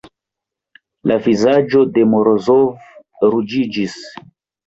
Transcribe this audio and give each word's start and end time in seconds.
La 1.11 1.17
vizaĝo 1.25 1.83
de 1.97 2.05
Morozov 2.13 3.29
ruĝiĝis. 3.35 4.01